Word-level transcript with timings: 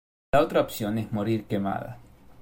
La 0.31 0.41
otra 0.41 0.61
opción 0.61 0.97
es 0.97 1.11
morir 1.11 1.45
quemada. 1.45 1.99